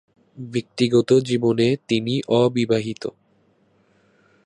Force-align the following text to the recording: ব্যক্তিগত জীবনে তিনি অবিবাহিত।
ব্যক্তিগত 0.37 1.09
জীবনে 1.19 1.67
তিনি 1.87 2.13
অবিবাহিত। 2.27 3.03